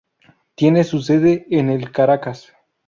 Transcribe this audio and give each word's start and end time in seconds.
Tiene 0.55 0.83
su 0.83 0.99
sede 0.99 1.45
en 1.51 1.69
el 1.69 1.91
Caracas. 1.91 2.51